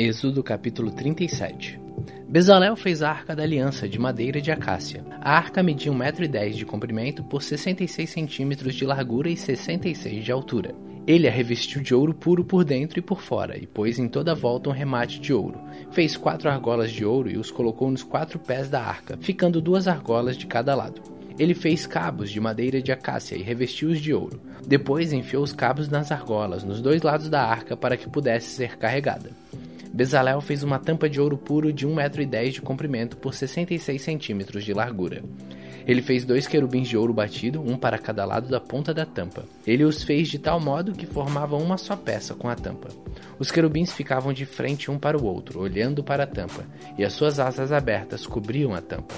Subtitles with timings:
[0.00, 1.80] Êxodo capítulo 37
[2.28, 5.04] Bezalel fez a arca da aliança de madeira de acácia.
[5.20, 10.72] A arca media 1,10m de comprimento por 66 centímetros de largura e 66 de altura.
[11.04, 14.30] Ele a revestiu de ouro puro por dentro e por fora, e pôs em toda
[14.30, 15.60] a volta um remate de ouro.
[15.90, 19.88] Fez quatro argolas de ouro e os colocou nos quatro pés da arca, ficando duas
[19.88, 21.02] argolas de cada lado.
[21.36, 24.40] Ele fez cabos de madeira de acácia e revestiu-os de ouro.
[24.64, 28.78] Depois enfiou os cabos nas argolas, nos dois lados da arca, para que pudesse ser
[28.78, 29.32] carregada.
[29.92, 34.72] Bezalel fez uma tampa de ouro puro de 1,10m de comprimento por 66 centímetros de
[34.72, 35.22] largura.
[35.86, 39.44] Ele fez dois querubins de ouro batido, um para cada lado da ponta da tampa.
[39.66, 42.88] Ele os fez de tal modo que formavam uma só peça com a tampa.
[43.38, 46.66] Os querubins ficavam de frente um para o outro, olhando para a tampa,
[46.98, 49.14] e as suas asas abertas cobriam a tampa.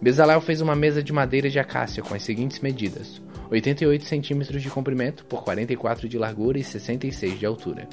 [0.00, 3.20] Bezalel fez uma mesa de madeira de acácia com as seguintes medidas:
[3.50, 7.88] 88 centímetros de comprimento por 44 de largura e 66 de altura.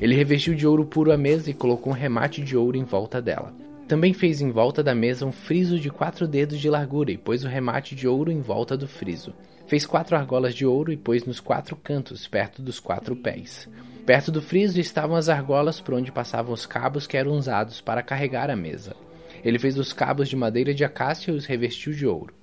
[0.00, 3.20] Ele revestiu de ouro puro a mesa e colocou um remate de ouro em volta
[3.20, 3.54] dela.
[3.86, 7.44] Também fez em volta da mesa um friso de quatro dedos de largura e pôs
[7.44, 9.34] o remate de ouro em volta do friso.
[9.66, 13.68] Fez quatro argolas de ouro e pôs nos quatro cantos, perto dos quatro pés.
[14.06, 18.02] Perto do friso estavam as argolas por onde passavam os cabos que eram usados para
[18.02, 18.96] carregar a mesa.
[19.44, 22.34] Ele fez os cabos de madeira de acácia e os revestiu de ouro.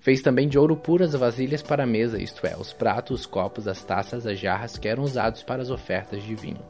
[0.00, 3.26] Fez também de ouro puro as vasilhas para a mesa, isto é, os pratos, os
[3.26, 6.62] copos, as taças, as jarras que eram usados para as ofertas de vinho.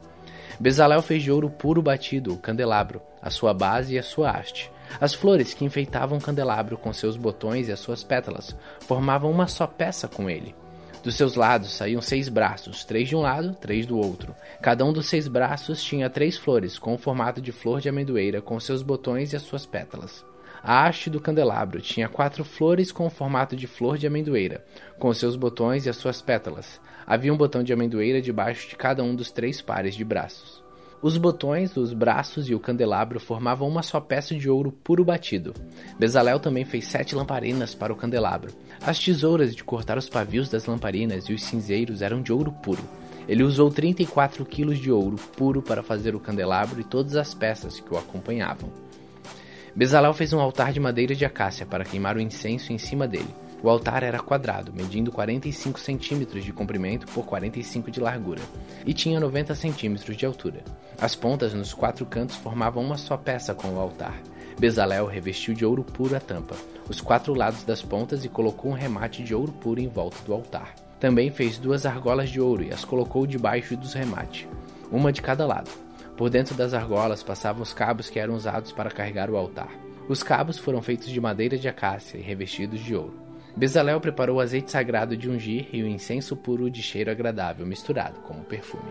[0.59, 4.69] Bezalel fez de ouro puro batido o candelabro, a sua base e a sua haste.
[4.99, 9.47] As flores que enfeitavam o candelabro com seus botões e as suas pétalas formavam uma
[9.47, 10.53] só peça com ele.
[11.01, 14.35] Dos seus lados saíam seis braços, três de um lado, três do outro.
[14.61, 18.41] Cada um dos seis braços tinha três flores com o formato de flor de amendoeira,
[18.41, 20.25] com seus botões e as suas pétalas.
[20.63, 24.65] A haste do candelabro tinha quatro flores com o formato de flor de amendoeira,
[24.97, 26.79] com seus botões e as suas pétalas.
[27.07, 30.63] Havia um botão de amendoeira debaixo de cada um dos três pares de braços.
[31.01, 35.53] Os botões, os braços e o candelabro formavam uma só peça de ouro puro batido.
[35.97, 38.51] Bezalel também fez sete lamparinas para o candelabro.
[38.85, 42.83] As tesouras de cortar os pavios das lamparinas e os cinzeiros eram de ouro puro.
[43.29, 47.79] Ele usou 34 quilos de ouro puro para fazer o candelabro e todas as peças
[47.79, 48.69] que o acompanhavam.
[49.79, 53.33] Bezalel fez um altar de madeira de acácia para queimar o incenso em cima dele.
[53.63, 58.41] O altar era quadrado, medindo 45 centímetros de comprimento por 45 de largura,
[58.85, 60.65] e tinha 90 centímetros de altura.
[60.99, 64.21] As pontas nos quatro cantos formavam uma só peça com o altar.
[64.59, 66.57] Bezalel revestiu de ouro puro a tampa,
[66.89, 70.33] os quatro lados das pontas e colocou um remate de ouro puro em volta do
[70.33, 70.75] altar.
[70.99, 74.45] Também fez duas argolas de ouro e as colocou debaixo dos remates,
[74.91, 75.71] uma de cada lado.
[76.19, 79.71] Por dentro das argolas passavam os cabos que eram usados para carregar o altar.
[80.09, 83.17] Os cabos foram feitos de madeira de acácia e revestidos de ouro.
[83.55, 88.19] Bezalel preparou o azeite sagrado de ungir e o incenso puro de cheiro agradável misturado
[88.19, 88.83] como perfume.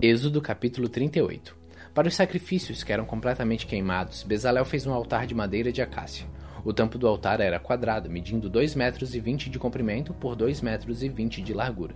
[0.00, 1.54] Êxodo capítulo 38
[1.92, 6.26] Para os sacrifícios que eram completamente queimados, Bezalel fez um altar de madeira de acácia.
[6.68, 10.60] O tampo do altar era quadrado, medindo 2 metros e 20 de comprimento por 2
[10.60, 11.94] metros e 20 de largura.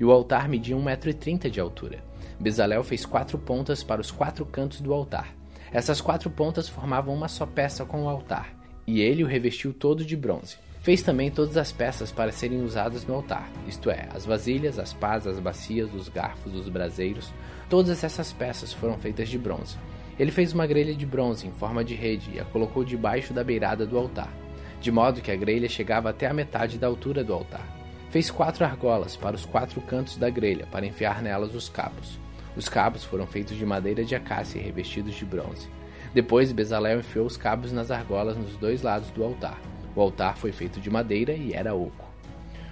[0.00, 2.02] E o altar media 1 metro e 30 de altura.
[2.40, 5.36] Bezalel fez quatro pontas para os quatro cantos do altar.
[5.70, 8.56] Essas quatro pontas formavam uma só peça com o altar,
[8.86, 10.56] e ele o revestiu todo de bronze.
[10.80, 14.94] Fez também todas as peças para serem usadas no altar, isto é, as vasilhas, as
[14.94, 17.34] pás, as bacias, os garfos, os braseiros.
[17.68, 19.76] Todas essas peças foram feitas de bronze.
[20.18, 23.44] Ele fez uma grelha de bronze em forma de rede e a colocou debaixo da
[23.44, 24.32] beirada do altar,
[24.80, 27.66] de modo que a grelha chegava até a metade da altura do altar.
[28.10, 32.18] Fez quatro argolas para os quatro cantos da grelha para enfiar nelas os cabos.
[32.56, 35.68] Os cabos foram feitos de madeira de acácia e revestidos de bronze.
[36.14, 39.60] Depois Bezalel enfiou os cabos nas argolas nos dois lados do altar.
[39.94, 42.06] O altar foi feito de madeira e era oco.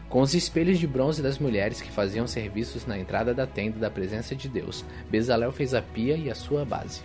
[0.08, 3.90] Com os espelhos de bronze das mulheres que faziam serviços na entrada da tenda da
[3.90, 7.02] presença de Deus, Bezalel fez a pia e a sua base.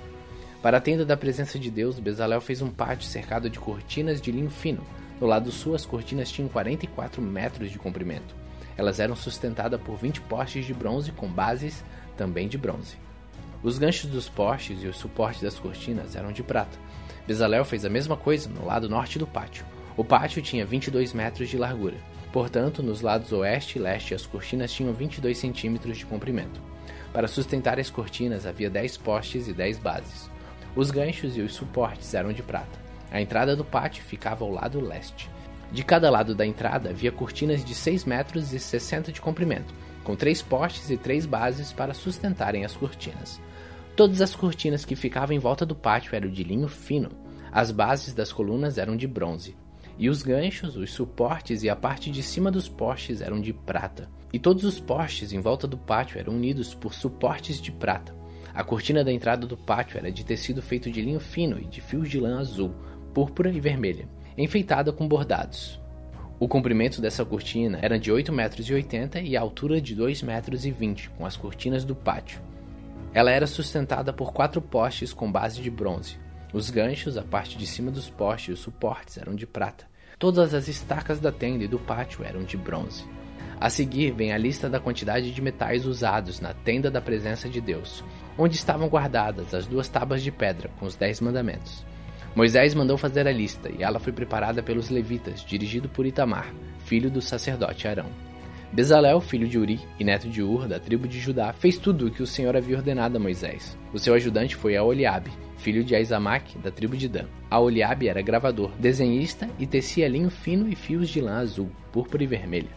[0.62, 4.30] Para a tenda da presença de Deus, Bezalel fez um pátio cercado de cortinas de
[4.30, 4.86] linho fino.
[5.18, 8.36] Do lado sul, as cortinas tinham 44 metros de comprimento.
[8.76, 11.82] Elas eram sustentadas por 20 postes de bronze com bases
[12.18, 12.98] também de bronze.
[13.64, 16.78] Os ganchos dos postes e os suportes das cortinas eram de prata.
[17.26, 19.66] Bezalel fez a mesma coisa no lado norte do pátio.
[19.96, 21.98] O pátio tinha 22 metros de largura.
[22.34, 26.62] Portanto, nos lados oeste e leste as cortinas tinham 22 centímetros de comprimento.
[27.14, 30.30] Para sustentar as cortinas havia 10 postes e 10 bases.
[30.80, 32.80] Os ganchos e os suportes eram de prata.
[33.12, 35.30] A entrada do pátio ficava ao lado leste.
[35.74, 39.74] De cada lado da entrada havia cortinas de 6 metros e 60 de comprimento,
[40.06, 43.42] com três postes e três bases para sustentarem as cortinas.
[43.94, 47.10] Todas as cortinas que ficavam em volta do pátio eram de linho fino.
[47.52, 49.58] As bases das colunas eram de bronze.
[49.98, 54.10] E os ganchos, os suportes e a parte de cima dos postes eram de prata.
[54.32, 58.19] E todos os postes em volta do pátio eram unidos por suportes de prata.
[58.60, 61.80] A cortina da entrada do pátio era de tecido feito de linho fino e de
[61.80, 62.76] fios de lã azul,
[63.14, 64.06] púrpura e vermelha,
[64.38, 65.80] enfeitada com bordados.
[66.38, 68.70] O comprimento dessa cortina era de 8,80 metros
[69.24, 72.42] e a altura de 2,20 metros, com as cortinas do pátio.
[73.14, 76.18] Ela era sustentada por quatro postes com base de bronze.
[76.52, 79.86] Os ganchos, a parte de cima dos postes e os suportes eram de prata.
[80.18, 83.06] Todas as estacas da tenda e do pátio eram de bronze.
[83.60, 87.60] A seguir vem a lista da quantidade de metais usados na tenda da presença de
[87.60, 88.06] Deus,
[88.40, 91.86] onde estavam guardadas as duas tábuas de pedra com os dez mandamentos.
[92.34, 96.54] Moisés mandou fazer a lista e ela foi preparada pelos levitas, dirigido por Itamar,
[96.86, 98.06] filho do sacerdote Arão.
[98.72, 102.12] Bezalel, filho de Uri e neto de Ur, da tribo de Judá, fez tudo o
[102.12, 103.78] que o Senhor havia ordenado a Moisés.
[103.92, 107.26] O seu ajudante foi Aoliabe, filho de Aizamac, da tribo de Dan.
[107.50, 112.28] Aoliabe era gravador, desenhista e tecia linho fino e fios de lã azul, púrpura e
[112.28, 112.70] vermelha.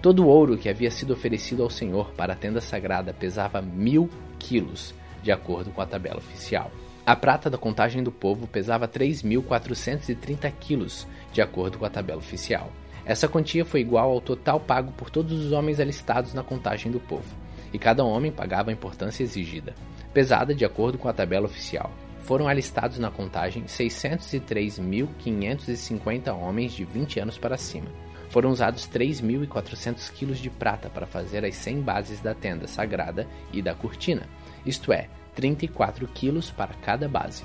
[0.00, 4.08] Todo o ouro que havia sido oferecido ao Senhor para a tenda sagrada pesava mil
[4.38, 6.70] quilos, de acordo com a tabela oficial.
[7.04, 12.70] A prata da contagem do povo pesava 3.430 quilos, de acordo com a tabela oficial.
[13.04, 17.00] Essa quantia foi igual ao total pago por todos os homens alistados na contagem do
[17.00, 17.34] povo,
[17.72, 19.74] e cada homem pagava a importância exigida,
[20.12, 21.90] pesada de acordo com a tabela oficial.
[22.20, 27.88] Foram alistados na contagem 603.550 homens de 20 anos para cima.
[28.28, 33.60] Foram usados 3.400 quilos de prata para fazer as 100 bases da tenda sagrada e
[33.60, 34.28] da cortina,
[34.64, 37.44] isto é, 34 quilos para cada base.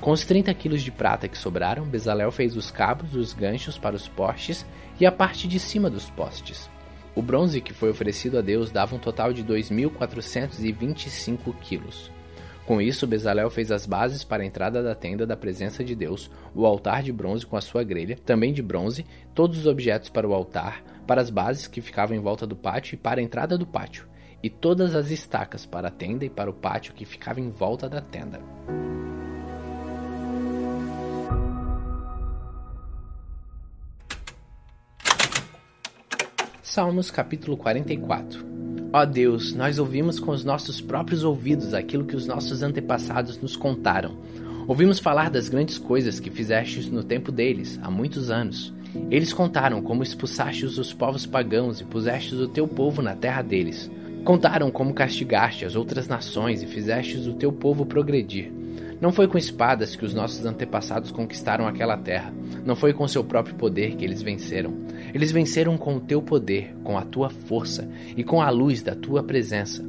[0.00, 3.96] Com os 30 quilos de prata que sobraram, Bezalel fez os cabos, os ganchos para
[3.96, 4.66] os postes
[5.00, 6.68] e a parte de cima dos postes.
[7.14, 12.10] O bronze que foi oferecido a Deus dava um total de 2.425 quilos.
[12.66, 16.28] Com isso, Bezalel fez as bases para a entrada da tenda da presença de Deus,
[16.54, 20.28] o altar de bronze com a sua grelha, também de bronze, todos os objetos para
[20.28, 23.56] o altar, para as bases que ficavam em volta do pátio e para a entrada
[23.56, 24.04] do pátio,
[24.42, 27.88] e todas as estacas para a tenda e para o pátio que ficava em volta
[27.88, 28.40] da tenda.
[36.62, 38.56] Salmos capítulo 44
[38.92, 43.56] Ó Deus, nós ouvimos com os nossos próprios ouvidos aquilo que os nossos antepassados nos
[43.56, 44.16] contaram.
[44.66, 48.72] Ouvimos falar das grandes coisas que fizestes no tempo deles, há muitos anos.
[49.10, 53.90] Eles contaram como expulsastes os povos pagãos e pusestes o teu povo na terra deles.
[54.26, 58.52] Contaram como castigaste as outras nações e fizestes o teu povo progredir.
[59.00, 62.34] Não foi com espadas que os nossos antepassados conquistaram aquela terra.
[62.64, 64.74] Não foi com seu próprio poder que eles venceram.
[65.14, 68.96] Eles venceram com o teu poder, com a tua força e com a luz da
[68.96, 69.84] tua presença.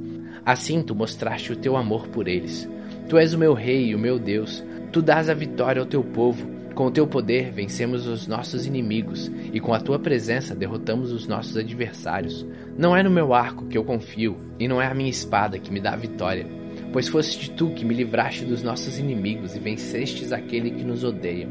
[0.46, 2.70] Assim tu mostraste o teu amor por eles.
[3.10, 4.64] Tu és o meu rei e o meu Deus.
[4.92, 6.57] Tu dás a vitória ao teu povo.
[6.78, 11.26] Com o teu poder vencemos os nossos inimigos, e com a tua presença derrotamos os
[11.26, 12.46] nossos adversários.
[12.78, 15.74] Não é no meu arco que eu confio, e não é a minha espada que
[15.74, 16.46] me dá a vitória,
[16.94, 21.50] pois foste tu que me livraste dos nossos inimigos e vencestes aquele que nos odeia.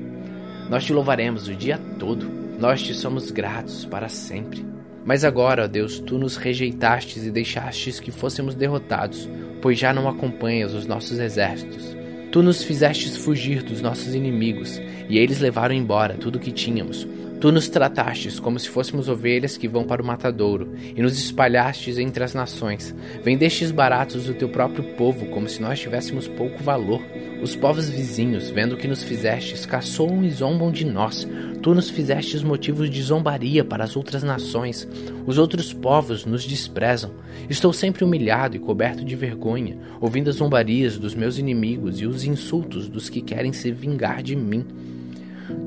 [0.71, 2.31] Nós te louvaremos o dia todo,
[2.61, 4.65] nós te somos gratos para sempre.
[5.05, 9.29] Mas agora, ó Deus, tu nos rejeitastes e deixastes que fôssemos derrotados,
[9.61, 11.97] pois já não acompanhas os nossos exércitos.
[12.31, 17.07] Tu nos fizestes fugir dos nossos inimigos, e eles levaram embora tudo o que tínhamos.
[17.39, 21.99] Tu nos tratastes como se fôssemos ovelhas que vão para o matadouro, e nos espalhastes
[21.99, 22.95] entre as nações.
[23.23, 27.03] Vendestes baratos do teu próprio povo, como se nós tivéssemos pouco valor.
[27.43, 31.29] Os povos vizinhos, vendo o que nos fizestes, caçoam e zombam de nós.
[31.63, 34.89] Tu nos fizestes motivos de zombaria para as outras nações.
[35.27, 37.11] Os outros povos nos desprezam.
[37.51, 42.25] Estou sempre humilhado e coberto de vergonha, ouvindo as zombarias dos meus inimigos e os
[42.25, 44.65] insultos dos que querem se vingar de mim.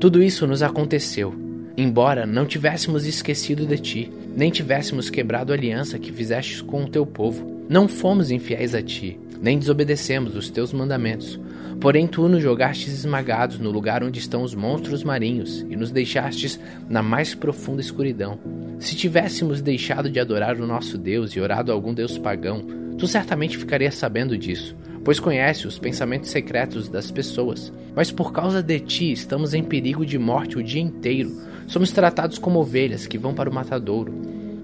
[0.00, 5.98] Tudo isso nos aconteceu, embora não tivéssemos esquecido de ti, nem tivéssemos quebrado a aliança
[5.98, 7.64] que fizestes com o teu povo.
[7.68, 11.38] Não fomos infiéis a ti, nem desobedecemos os teus mandamentos.
[11.80, 16.60] Porém, tu nos jogastes esmagados no lugar onde estão os monstros marinhos e nos deixastes
[16.88, 18.38] na mais profunda escuridão.
[18.78, 22.66] Se tivéssemos deixado de adorar o nosso Deus e orado a algum Deus pagão,
[22.98, 27.72] tu certamente ficarias sabendo disso, pois conhece os pensamentos secretos das pessoas.
[27.94, 31.30] Mas por causa de ti estamos em perigo de morte o dia inteiro.
[31.66, 34.14] Somos tratados como ovelhas que vão para o matadouro.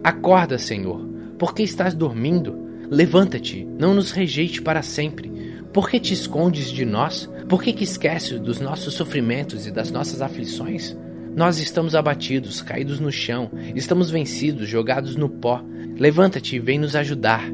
[0.03, 1.01] Acorda, Senhor,
[1.39, 2.67] por que estás dormindo?
[2.91, 5.31] Levanta-te, não nos rejeite para sempre.
[5.73, 7.29] Por que te escondes de nós?
[7.49, 10.97] Por que, que esqueces dos nossos sofrimentos e das nossas aflições?
[11.35, 15.63] Nós estamos abatidos, caídos no chão, estamos vencidos, jogados no pó.
[15.99, 17.45] Levanta-te e vem nos ajudar.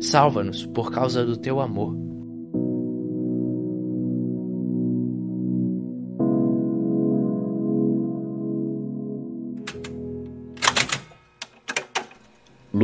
[0.00, 2.03] Salva-nos por causa do teu amor.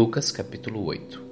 [0.00, 1.22] Lucas capítulo 8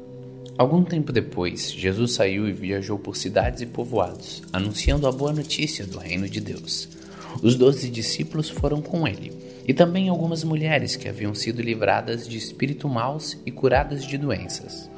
[0.59, 5.87] Algum tempo depois, Jesus saiu e viajou por cidades e povoados, anunciando a boa notícia
[5.87, 6.87] do reino de Deus.
[7.43, 9.33] Os doze discípulos foram com ele,
[9.67, 14.91] e também algumas mulheres que haviam sido livradas de espíritos maus e curadas de doenças.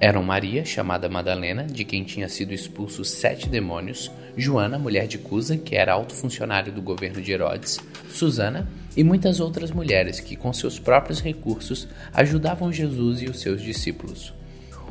[0.00, 5.56] Eram Maria, chamada Madalena, de quem tinha sido expulsos sete demônios, Joana, mulher de Cusa,
[5.56, 7.78] que era alto funcionário do governo de Herodes,
[8.10, 13.60] Susana e muitas outras mulheres que, com seus próprios recursos, ajudavam Jesus e os seus
[13.60, 14.32] discípulos.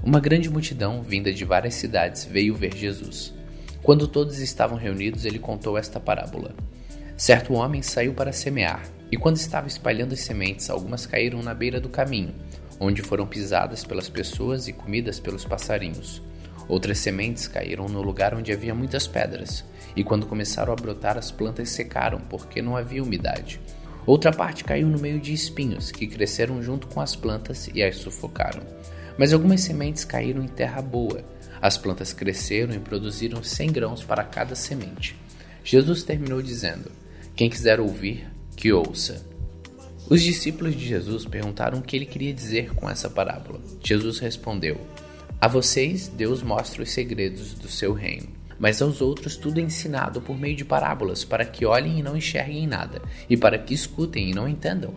[0.04, 3.34] Uma grande multidão, vinda de várias cidades, veio ver Jesus.
[3.84, 6.54] Quando todos estavam reunidos, ele contou esta parábola.
[7.18, 11.80] Certo homem saiu para semear, e quando estava espalhando as sementes, algumas caíram na beira
[11.80, 12.34] do caminho,
[12.80, 16.22] onde foram pisadas pelas pessoas e comidas pelos passarinhos.
[16.68, 19.66] Outras sementes caíram no lugar onde havia muitas pedras,
[19.96, 23.60] e quando começaram a brotar, as plantas secaram, porque não havia umidade.
[24.06, 27.98] Outra parte caiu no meio de espinhos, que cresceram junto com as plantas e as
[27.98, 28.64] sufocaram.
[29.18, 31.24] Mas algumas sementes caíram em terra boa.
[31.62, 35.16] As plantas cresceram e produziram cem grãos para cada semente.
[35.64, 36.92] Jesus terminou dizendo:
[37.36, 39.24] Quem quiser ouvir, que ouça.
[40.10, 43.62] Os discípulos de Jesus perguntaram o que ele queria dizer com essa parábola.
[43.84, 44.82] Jesus respondeu:
[45.42, 48.28] A vocês Deus mostra os segredos do seu reino,
[48.60, 52.16] mas aos outros tudo é ensinado por meio de parábolas, para que olhem e não
[52.16, 54.94] enxerguem nada, e para que escutem e não entendam.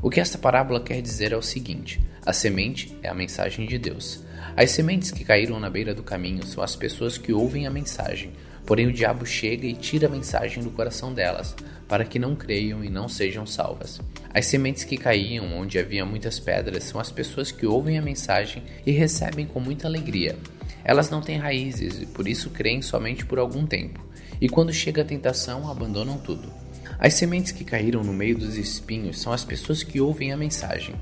[0.00, 3.76] O que esta parábola quer dizer é o seguinte: a semente é a mensagem de
[3.76, 4.24] Deus.
[4.56, 8.32] As sementes que caíram na beira do caminho são as pessoas que ouvem a mensagem,
[8.66, 11.54] porém o diabo chega e tira a mensagem do coração delas,
[11.88, 14.00] para que não creiam e não sejam salvas.
[14.34, 18.62] As sementes que caíam onde havia muitas pedras são as pessoas que ouvem a mensagem
[18.84, 20.36] e recebem com muita alegria.
[20.84, 24.04] Elas não têm raízes e por isso creem somente por algum tempo,
[24.40, 26.52] e quando chega a tentação abandonam tudo.
[26.98, 30.94] As sementes que caíram no meio dos espinhos são as pessoas que ouvem a mensagem,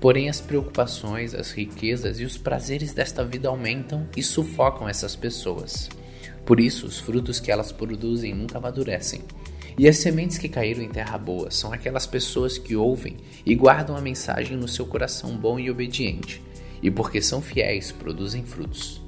[0.00, 5.88] Porém, as preocupações, as riquezas e os prazeres desta vida aumentam e sufocam essas pessoas.
[6.48, 9.20] Por isso, os frutos que elas produzem nunca amadurecem.
[9.76, 13.94] E as sementes que caíram em terra boa são aquelas pessoas que ouvem e guardam
[13.94, 16.42] a mensagem no seu coração bom e obediente,
[16.82, 18.98] e porque são fiéis, produzem frutos.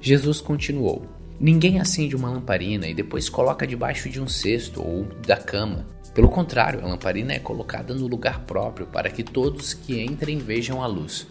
[0.00, 1.04] Jesus continuou:
[1.40, 6.28] Ninguém acende uma lamparina e depois coloca debaixo de um cesto ou da cama pelo
[6.28, 10.86] contrário, a lamparina é colocada no lugar próprio para que todos que entrem vejam a
[10.86, 11.26] luz.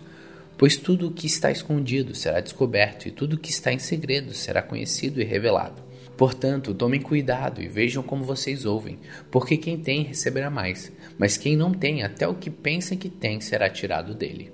[0.63, 4.33] Pois tudo o que está escondido será descoberto, e tudo o que está em segredo
[4.33, 5.83] será conhecido e revelado.
[6.15, 8.97] Portanto, tomem cuidado e vejam como vocês ouvem,
[9.29, 13.41] porque quem tem receberá mais, mas quem não tem, até o que pensa que tem
[13.41, 14.53] será tirado dele.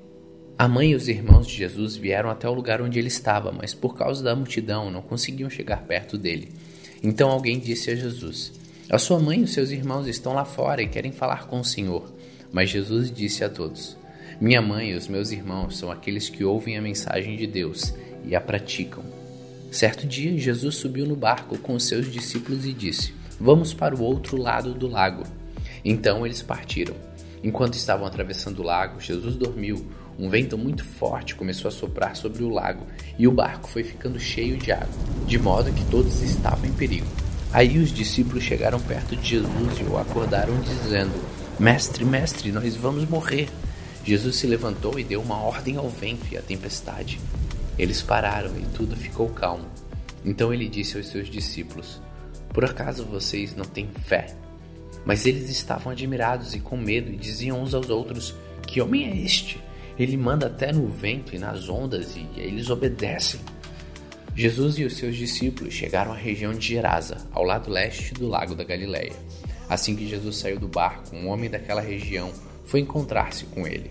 [0.57, 3.75] A mãe e os irmãos de Jesus vieram até o lugar onde ele estava, mas
[3.75, 6.51] por causa da multidão não conseguiam chegar perto dele.
[7.03, 8.51] Então alguém disse a Jesus:
[8.89, 11.63] a sua mãe e os seus irmãos estão lá fora e querem falar com o
[11.63, 12.11] Senhor.
[12.51, 13.98] Mas Jesus disse a todos:
[14.41, 17.93] Minha mãe e os meus irmãos são aqueles que ouvem a mensagem de Deus
[18.23, 19.03] e a praticam.
[19.69, 24.01] Certo dia, Jesus subiu no barco com os seus discípulos e disse: Vamos para o
[24.01, 25.23] outro lado do lago.
[25.83, 26.95] Então eles partiram.
[27.43, 29.85] Enquanto estavam atravessando o lago, Jesus dormiu.
[30.17, 32.85] Um vento muito forte começou a soprar sobre o lago
[33.17, 34.89] e o barco foi ficando cheio de água,
[35.25, 37.07] de modo que todos estavam em perigo.
[37.51, 41.13] Aí os discípulos chegaram perto de Jesus e o acordaram, dizendo:
[41.59, 43.49] Mestre, mestre, nós vamos morrer.
[44.03, 47.19] Jesus se levantou e deu uma ordem ao vento e à tempestade.
[47.77, 49.65] Eles pararam e tudo ficou calmo.
[50.25, 52.01] Então ele disse aos seus discípulos:
[52.53, 54.35] Por acaso vocês não têm fé?
[55.05, 59.15] Mas eles estavam admirados e com medo e diziam uns aos outros: Que homem é
[59.17, 59.61] este?
[59.97, 63.39] Ele manda até no vento e nas ondas e eles obedecem.
[64.35, 68.55] Jesus e os seus discípulos chegaram à região de Gerasa, ao lado leste do lago
[68.55, 69.13] da Galileia.
[69.69, 72.31] Assim que Jesus saiu do barco, um homem daquela região
[72.69, 73.89] foi encontrar-se com ele.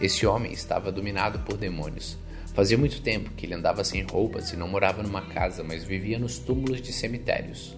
[0.00, 2.16] Esse homem estava dominado por demônios.
[2.54, 6.16] Fazia muito tempo que ele andava sem roupas e não morava numa casa, mas vivia
[6.16, 7.76] nos túmulos de cemitérios.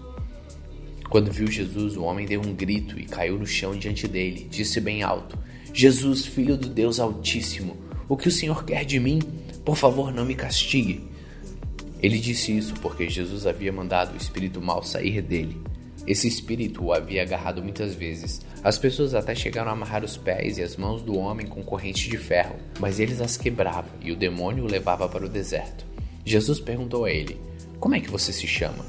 [1.08, 4.46] Quando viu Jesus, o homem deu um grito e caiu no chão diante dele.
[4.50, 5.38] Disse bem alto:
[5.72, 9.20] Jesus, filho do Deus Altíssimo, o que o Senhor quer de mim?
[9.64, 11.02] Por favor, não me castigue.
[12.02, 15.56] Ele disse isso porque Jesus havia mandado o espírito mal sair dele.
[16.06, 18.42] Esse espírito o havia agarrado muitas vezes.
[18.62, 22.08] As pessoas até chegaram a amarrar os pés e as mãos do homem com correntes
[22.08, 25.84] de ferro, mas eles as quebravam e o demônio o levava para o deserto.
[26.24, 27.40] Jesus perguntou a ele:
[27.80, 28.84] Como é que você se chama?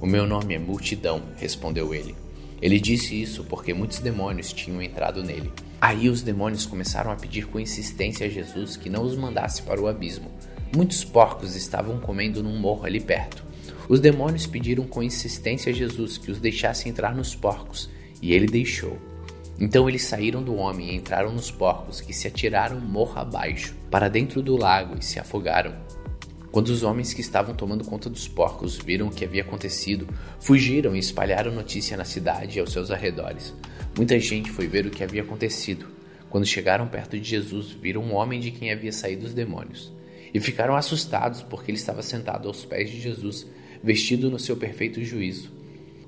[0.00, 2.14] O meu nome é Multidão, respondeu ele.
[2.62, 5.52] Ele disse isso porque muitos demônios tinham entrado nele.
[5.80, 9.80] Aí os demônios começaram a pedir com insistência a Jesus que não os mandasse para
[9.80, 10.30] o abismo,
[10.74, 13.42] Muitos porcos estavam comendo num morro ali perto.
[13.88, 17.88] Os demônios pediram com insistência a Jesus que os deixasse entrar nos porcos,
[18.20, 18.98] e ele deixou.
[19.60, 24.08] Então eles saíram do homem e entraram nos porcos, que se atiraram morro abaixo, para
[24.08, 25.74] dentro do lago e se afogaram.
[26.52, 30.08] Quando os homens que estavam tomando conta dos porcos viram o que havia acontecido,
[30.40, 33.52] fugiram e espalharam notícia na cidade e aos seus arredores.
[33.96, 35.86] Muita gente foi ver o que havia acontecido.
[36.30, 39.92] Quando chegaram perto de Jesus, viram um homem de quem havia saído os demônios.
[40.32, 43.46] E ficaram assustados porque ele estava sentado aos pés de Jesus,
[43.82, 45.57] vestido no seu perfeito juízo.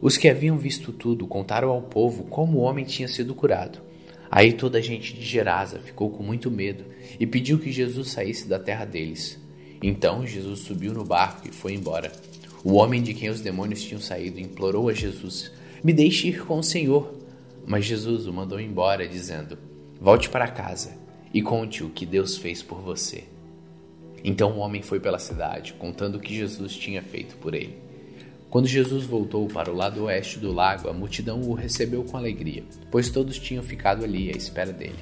[0.01, 3.81] Os que haviam visto tudo contaram ao povo como o homem tinha sido curado.
[4.31, 6.85] Aí toda a gente de Gerasa ficou com muito medo
[7.19, 9.39] e pediu que Jesus saísse da terra deles.
[9.83, 12.13] Então Jesus subiu no barco e foi embora.
[12.65, 15.53] O homem de quem os demônios tinham saído implorou a Jesus:
[15.83, 17.19] Me deixe ir com o Senhor.
[17.67, 19.59] Mas Jesus o mandou embora, dizendo:
[20.01, 20.97] Volte para casa
[21.33, 23.25] e conte o que Deus fez por você.
[24.25, 27.90] Então o homem foi pela cidade, contando o que Jesus tinha feito por ele.
[28.51, 32.65] Quando Jesus voltou para o lado oeste do lago, a multidão o recebeu com alegria,
[32.91, 34.99] pois todos tinham ficado ali à espera dele.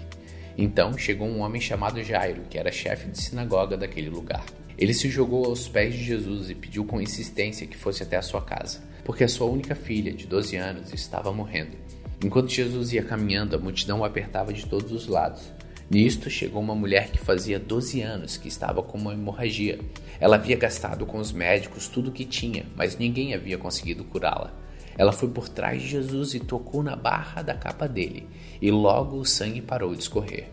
[0.56, 4.44] Então chegou um homem chamado Jairo, que era chefe de sinagoga daquele lugar.
[4.76, 8.22] Ele se jogou aos pés de Jesus e pediu com insistência que fosse até a
[8.22, 11.74] sua casa, porque a sua única filha, de 12 anos, estava morrendo.
[12.22, 15.50] Enquanto Jesus ia caminhando, a multidão o apertava de todos os lados.
[15.90, 19.78] Nisto chegou uma mulher que fazia 12 anos que estava com uma hemorragia.
[20.20, 24.52] Ela havia gastado com os médicos tudo o que tinha, mas ninguém havia conseguido curá-la.
[24.96, 28.26] Ela foi por trás de Jesus e tocou na barra da capa dele,
[28.60, 30.50] e logo o sangue parou de escorrer.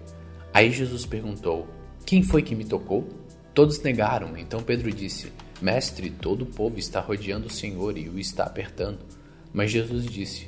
[0.53, 1.67] Aí Jesus perguntou:
[2.05, 3.07] Quem foi que me tocou?
[3.53, 5.31] Todos negaram, então Pedro disse:
[5.61, 8.99] Mestre, todo o povo está rodeando o Senhor e o está apertando.
[9.51, 10.47] Mas Jesus disse: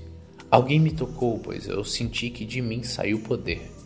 [0.51, 3.76] Alguém me tocou, pois eu senti que de mim saiu poder.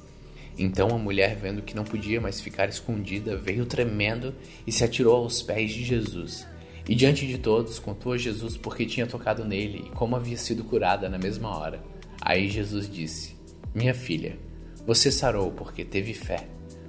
[0.64, 5.16] Então a mulher, vendo que não podia mais ficar escondida, veio tremendo e se atirou
[5.16, 6.48] aos pés de Jesus.
[6.88, 10.64] E diante de todos contou a Jesus porque tinha tocado nele e como havia sido
[10.64, 11.82] curada na mesma hora.
[12.22, 13.36] Aí Jesus disse:
[13.74, 14.38] Minha filha,
[14.86, 16.48] você sarou porque teve fé.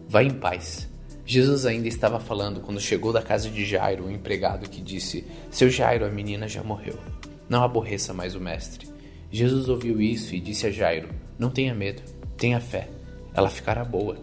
[0.09, 0.93] Vá em paz
[1.25, 5.25] Jesus ainda estava falando quando chegou da casa de Jairo, o um empregado que disse:
[5.51, 6.99] Seu Jairo, a menina já morreu.
[7.49, 8.89] Não aborreça mais o mestre.
[9.31, 11.09] Jesus ouviu isso e disse a Jairo:
[11.39, 12.03] Não tenha medo,
[12.37, 12.89] tenha fé,
[13.35, 14.17] ela ficará boa.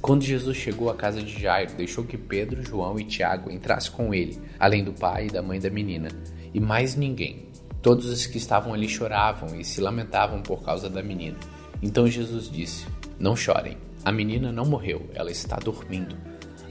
[0.00, 4.12] Quando Jesus chegou à casa de Jairo, deixou que Pedro, João e Tiago entrassem com
[4.12, 6.08] ele, além do pai e da mãe da menina,
[6.52, 7.46] e mais ninguém.
[7.80, 11.36] Todos os que estavam ali choravam e se lamentavam por causa da menina.
[11.80, 12.86] Então Jesus disse:
[13.18, 13.76] Não chorem.
[14.04, 16.16] A menina não morreu, ela está dormindo.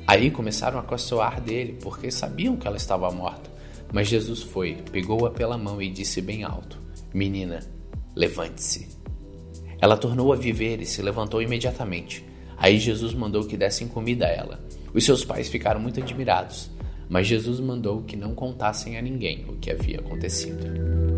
[0.06, 3.50] Aí começaram a caçoar dele, porque sabiam que ela estava morta.
[3.94, 6.78] Mas Jesus foi, pegou-a pela mão e disse bem alto:
[7.14, 7.60] Menina,
[8.14, 9.01] levante-se.
[9.82, 12.24] Ela tornou a viver e se levantou imediatamente.
[12.56, 14.64] Aí Jesus mandou que dessem comida a ela.
[14.94, 16.70] Os seus pais ficaram muito admirados,
[17.10, 21.11] mas Jesus mandou que não contassem a ninguém o que havia acontecido.